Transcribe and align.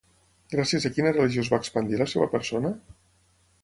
Gràcies 0.53 0.87
a 0.89 0.93
quina 0.95 1.13
religió 1.19 1.45
es 1.45 1.53
va 1.57 1.61
expandir 1.65 2.03
la 2.03 2.11
seva 2.17 2.33
persona? 2.37 2.77